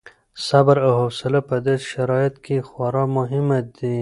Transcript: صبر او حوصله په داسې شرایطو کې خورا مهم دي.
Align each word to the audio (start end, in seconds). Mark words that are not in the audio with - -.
صبر 0.47 0.77
او 0.85 0.91
حوصله 1.01 1.39
په 1.49 1.55
داسې 1.65 1.85
شرایطو 1.93 2.39
کې 2.45 2.65
خورا 2.67 3.03
مهم 3.17 3.47
دي. 3.77 3.97